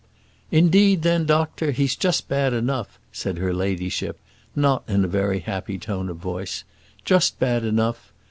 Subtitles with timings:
[0.49, 4.19] "Indeed then, doctor, he's just bad enough," said her ladyship,
[4.55, 6.63] not in a very happy tone of voice;
[7.05, 8.11] "just bad enough.